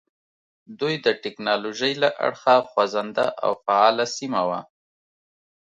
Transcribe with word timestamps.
دوی 0.79 0.95
د 1.05 1.07
ټکنالوژۍ 1.23 1.93
له 2.03 2.09
اړخه 2.25 2.55
خوځنده 2.69 3.25
او 3.43 3.51
فعاله 3.63 4.05
سیمه 4.17 4.41
وه. 4.49 4.59